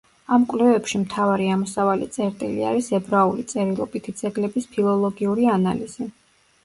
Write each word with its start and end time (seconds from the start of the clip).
ამ 0.35 0.45
კვლევებში 0.53 1.01
მთავარი 1.01 1.49
ამოსავალი 1.55 2.07
წერტილი 2.15 2.65
არის 2.69 2.89
ებრაული 3.01 3.45
წერილობითი 3.55 4.17
ძეგლების 4.23 4.71
ფილოლოგიური 4.75 5.51
ანალიზი. 5.59 6.09